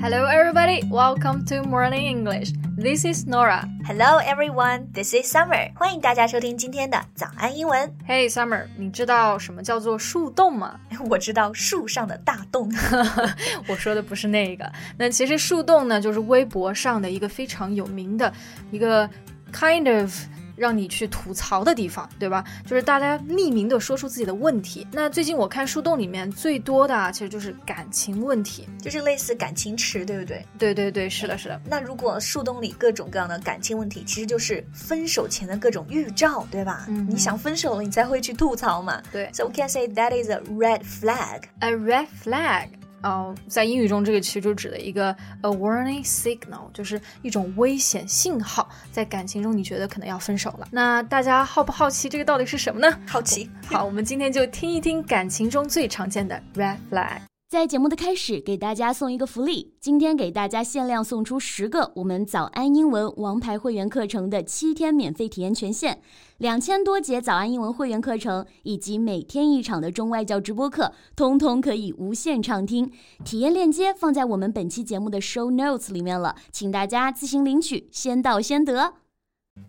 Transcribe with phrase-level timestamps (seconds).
[0.00, 0.82] Hello, everybody.
[0.90, 2.52] Welcome to Morning English.
[2.78, 3.68] This is Nora.
[3.84, 4.86] Hello, everyone.
[4.94, 5.70] This is Summer.
[5.74, 7.92] 欢迎大家收听今天的早安英文。
[8.06, 10.80] Hey, Summer，你知道什么叫做树洞吗？
[11.10, 12.72] 我知道树上的大洞。
[13.66, 14.72] 我说的不是那个。
[14.96, 18.32] 那其实树洞呢，就是微博上的一个非常有名的
[18.70, 19.10] 一个
[19.52, 20.14] kind of。
[20.58, 22.44] 让你去吐槽的地方，对吧？
[22.66, 24.86] 就是大家匿名的说出自己的问题。
[24.92, 30.44] 那最近我看树洞里面最多的啊，其实就是感情问题，就是类似感情池，对不对？
[30.58, 31.60] 对对对，是的，是的。
[31.64, 36.86] 那如果树洞里各种各样的感情问题，其实就是分手前的各种预兆，对吧？
[36.88, 39.02] 嗯，你想分手了，你才会去吐槽嘛。
[39.12, 41.42] 对，So we can say that is a red flag.
[41.60, 42.68] A red flag.
[43.02, 45.10] 哦，在英语中，这个其实就指的一个
[45.42, 48.68] a warning signal，就是一种危险信号。
[48.90, 50.66] 在感情中，你觉得可能要分手了。
[50.70, 52.98] 那大家好不好奇这个到底是什么呢？
[53.06, 53.48] 好奇。
[53.66, 57.27] 好，我们今天就听一听感情中最常见的 red flag。
[57.50, 59.72] 在节目的开始，给大家送一个福利。
[59.80, 65.96] 今天给大家限量送出十个我们早安英文王牌会员课程的七天免费体验权限，
[66.36, 72.92] 两千多节早安英文会员课程以及每天一场的中外教直播课，通通可以无限畅听。
[73.24, 78.92] 体验链接放在我们本期节目的 show notes 里面了，请大家自行领取，先到先得。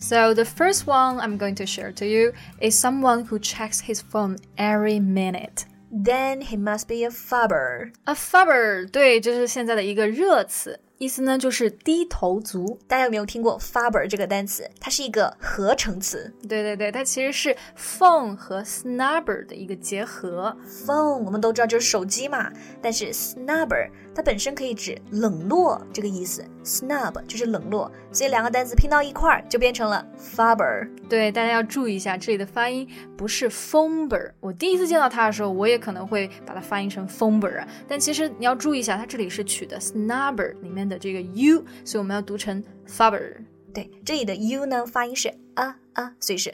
[0.00, 4.00] So the first one I'm going to share to you is someone who checks his
[4.00, 5.62] phone every minute.
[5.90, 7.92] Then he must be a fubber.
[8.04, 10.80] A fubber，对，这是现在的一个热词。
[10.98, 12.76] 意思呢就是低头族。
[12.88, 14.68] 大家有没有听过 fubber 这个单词？
[14.80, 16.32] 它是一个合成词。
[16.48, 20.56] 对对对，它其实是 phone 和 snubber 的一个结合。
[20.68, 22.52] phone 我们都知道就是手机嘛，
[22.82, 30.90] 但是 snubber 它本身可以指冷落这个意思，snub 就是冷落，所以两个单词拼到一块儿就变成了 fubber。
[31.08, 32.84] 对，大家要注意一下这里的发音
[33.16, 34.32] 不是 fumber。
[34.40, 40.88] 我第一次见到它的时候，我也可能会把它发音成 fumber 啊，但其实你要注意一下，它这里是取的 snubber 里面。
[40.88, 43.36] 的这个 u，所以我们要读成 fubber。
[43.74, 46.52] 对，这里的 u 呢发音是啊啊，所以是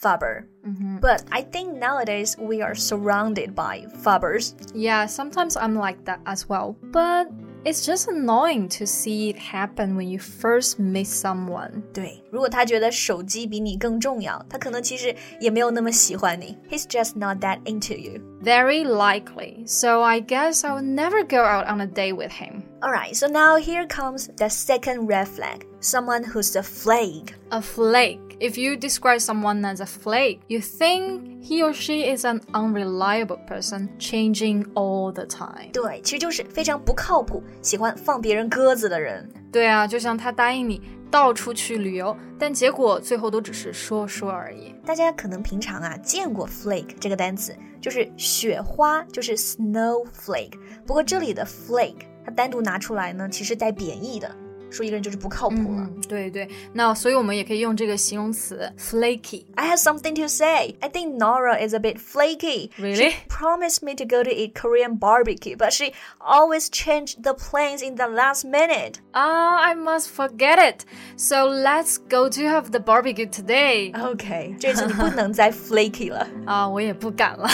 [0.00, 1.00] fubber fubber.
[1.00, 4.54] But I think nowadays we are surrounded by fubbers.
[4.74, 6.76] Yeah, sometimes I'm like that as well.
[6.92, 7.28] But
[7.64, 11.82] it's just annoying to see it happen when you first meet someone.
[11.92, 16.56] 对，如果他觉得手机比你更重要，他可能其实也没有那么喜欢你。
[16.68, 18.20] He's just not that into you.
[18.42, 19.66] Very likely.
[19.66, 22.62] So I guess I will never go out on a date with him.
[22.82, 25.66] Alright, so now here comes the second red flag.
[25.80, 27.34] Someone who's a flake.
[27.50, 28.29] A flake.
[28.41, 33.37] If you describe someone as a flake, you think he or she is an unreliable
[33.47, 35.71] person, changing all the time.
[35.71, 39.29] 对，其实就是非常不靠谱，喜欢放别人鸽子的人。
[39.51, 40.81] 对啊，就像他答应你
[41.11, 44.73] 到处去旅游，但结果最后都只是说说而已。
[44.83, 50.53] 大家可能平常啊见过 flake 这个单词，就是雪花，就是 snowflake。
[50.87, 54.35] 不过这里的 flake 它单独拿出来呢，其实带贬义的。
[54.70, 55.88] 说一个人就是不靠谱了。
[55.88, 60.74] 嗯、对对，那所以我们也可以用这个形容词 flaky。I have something to say.
[60.80, 62.70] I think Nora is a bit flaky.
[62.76, 62.96] Really?
[62.96, 67.80] She promised me to go to eat Korean barbecue, but she always changed the plans
[67.80, 68.96] in the last minute.
[69.14, 70.84] Ah, I must forget it.
[71.16, 73.92] So let's go to have the barbecue today.
[73.94, 76.26] OK，这次你不能再 flaky 了。
[76.44, 77.48] 啊，我也不敢了。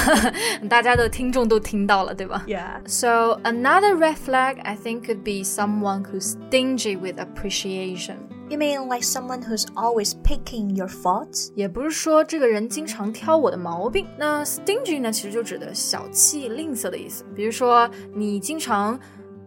[0.69, 2.43] 大家的听众都听到了，对吧？
[2.49, 2.81] Yeah.
[2.87, 8.17] So another red flag I think could be someone who's stingy with with appreciation.
[8.49, 11.51] You mean like someone who's always picking your faults?
[11.55, 14.07] 也不是说这个人经常挑我的毛病。
[14.19, 17.25] 那 stingy 呢，其实就指的小气、吝啬的意思。
[17.35, 18.99] 比如说，你经常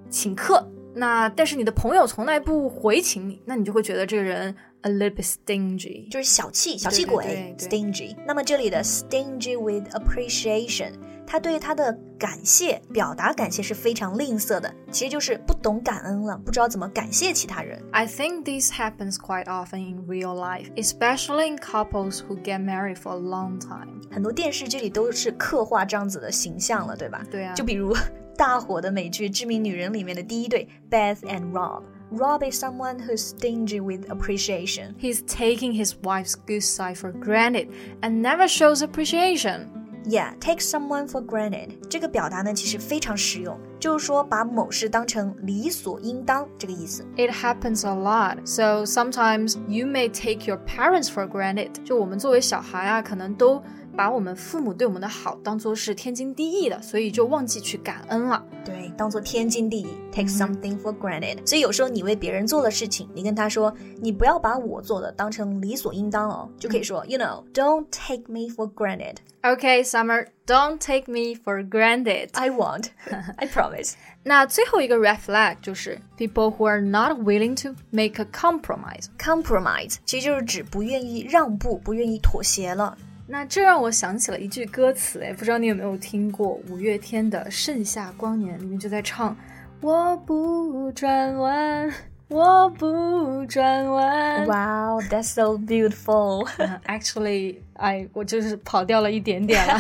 [0.09, 8.15] 请客，那但是你的朋友从来不回请你，那你就会觉得这个人 a little bit stingy，就是小气、小气鬼，stingy。
[8.25, 10.93] 那么这里的 stingy with appreciation。
[11.29, 17.81] 他对他的感谢表达感谢是非常吝啬的，其实就是不懂感恩了，不知道怎么感谢其他人。
[17.91, 23.13] I think this happens quite often in real life, especially in couples who get married for
[23.13, 24.01] a long time.
[24.11, 27.23] 很多电视剧里都是刻画这样子的形象了，对吧？
[27.29, 27.53] 对啊。
[27.53, 27.95] 就比如
[28.37, 34.93] 大火的美剧《致命女人》里面的第一对 Beth and Rob。Rob is someone who's stingy with appreciation.
[34.99, 37.69] He's taking his wife's good side for granted
[38.01, 39.67] and never shows appreciation.
[40.06, 47.04] Yeah, take someone for granted 这个表达呢，其实非常实用，就是说把某事当成理所应当这个意思。
[47.16, 51.70] It happens a lot, so sometimes you may take your parents for granted。
[51.84, 53.62] 就我们作为小孩啊，可能都
[53.96, 58.44] 把我们父母对我们的好当做是天经地义的，所以就忘记去感恩了。
[58.64, 61.46] 对，当做天经地义，take something for granted。
[61.46, 69.16] 所以有时候你为别人做的事情，你跟他说，你不要把我做的当成理所应当哦，就可以说，you know，don't take me for granted。
[69.42, 72.28] Okay, Summer, don't take me for granted.
[72.32, 72.88] I won't.
[73.36, 73.94] I promise.
[74.22, 79.06] 那最后一个 red flag 就是 people who are not willing to make a compromise.
[79.18, 82.98] Compromise 其实就是指不愿意让步，不愿意妥协了。
[83.32, 89.36] 那这让我想起了一句歌词，哎，不知道你有没有听过五月天的《盛夏光年》里面就在唱：
[89.80, 91.92] 我不转弯。
[92.26, 94.46] 我不转弯。
[94.46, 96.44] Wow, that's so beautiful.
[96.86, 99.74] Actually, I 我就是跑掉了一点点了。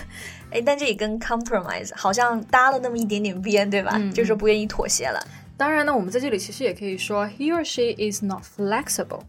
[0.50, 3.92] 哎，但这也跟 compromise 好像搭了那么一点点边，对吧？
[3.96, 5.22] 嗯、就是不愿意妥协了。
[5.58, 9.20] 当然呢，我们在这里其实也可以说 he or she is not flexible。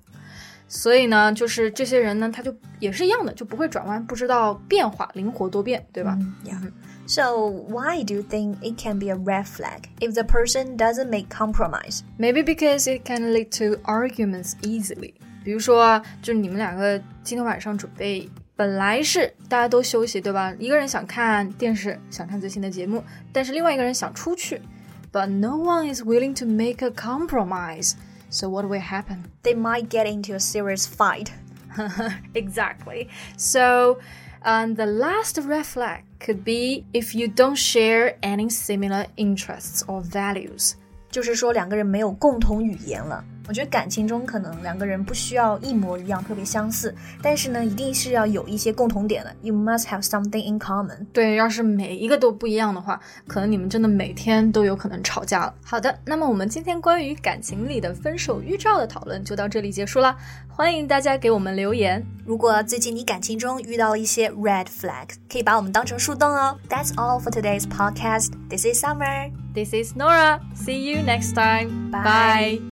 [0.75, 6.19] 所以呢，就是这些人呢，他就也是一样的，就不会转弯，不知道变化，灵活多变，对吧？
[6.45, 6.71] Yeah.
[7.07, 11.09] So why do you think it can be a red flag if the person doesn't
[11.09, 12.03] make compromise?
[12.19, 15.15] Maybe because it can lead to arguments easily.
[15.43, 20.55] 比如说，就是你们两个今天晚上准备，本来是大家都休息，对吧？
[20.61, 23.03] 一个人想看电视，想看最新的节目，
[23.33, 24.63] 但是另外一个人想出去，
[25.11, 27.95] but no one is willing to make a compromise.
[28.31, 29.31] So what will happen?
[29.43, 31.33] They might get into a serious fight.
[32.35, 33.09] exactly.
[33.37, 33.99] So,
[34.43, 40.01] um, the last red flag could be if you don't share any similar interests or
[40.03, 40.77] values.
[41.11, 43.25] 就是说两个人没有共同语言了。
[43.48, 49.34] 我觉得感情中可能两个人不需要一模一样，特别相似，但是呢，一定是要有一些共同点的。
[49.42, 51.06] You must have something in common。
[51.14, 55.54] 对，要是每一个都不一样的话，可能你们真的每天都有可能吵架了。
[55.64, 60.16] 好的，那么我们今天关于感情里的分手预兆的讨论就到这里结束啦。
[60.50, 62.04] 欢迎大家给我们留言。
[62.26, 66.58] 如果最近你感情中遇到了一些 red flag，可以把我们当成树洞哦。
[66.70, 68.32] That's all for today's podcast.
[68.50, 69.32] This is Summer.
[69.54, 70.40] This is Nora.
[70.56, 71.92] See you next time.
[71.92, 72.75] Bye.